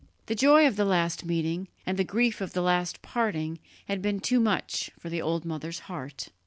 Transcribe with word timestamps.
The 0.25 0.33
joy 0.33 0.65
of 0.65 0.77
the 0.77 0.83
last 0.83 1.25
meeting 1.25 1.67
and 1.85 1.95
the 1.95 2.03
grief 2.03 2.41
of 2.41 2.53
the 2.53 2.63
last 2.63 3.03
parting 3.03 3.59
had 3.87 4.01
been 4.01 4.19
too 4.19 4.39
much 4.39 4.89
for 4.97 5.09
the 5.11 5.21
old 5.21 5.45
mother's 5.45 5.81
heart. 5.81 6.29